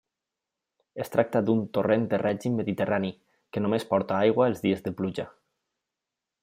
[1.03, 3.13] Es tracta d’un torrent de règim mediterrani,
[3.57, 5.31] que només porta aigua els dies de pluja.